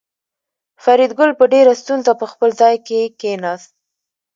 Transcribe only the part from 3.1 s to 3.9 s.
کېناست